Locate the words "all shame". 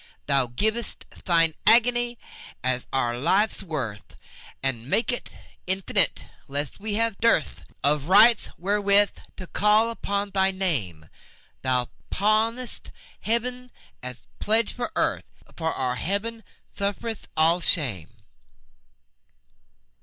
17.37-18.09